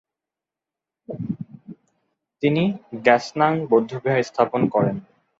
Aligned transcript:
তিনি 2.43 2.63
গাস-নাং 3.05 3.53
বৌদ্ধবিহার 3.69 4.27
স্থাপন 4.29 4.61
করেন। 4.69 4.95